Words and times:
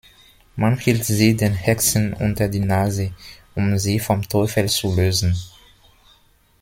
Man 0.55 0.79
hielt 0.79 1.05
sie 1.05 1.35
den 1.37 1.53
Hexen 1.53 2.13
unter 2.15 2.47
die 2.47 2.57
Nase, 2.59 3.13
um 3.53 3.77
sie 3.77 3.99
vom 3.99 4.27
Teufel 4.27 4.67
zu 4.67 4.95
lösen. 4.95 5.37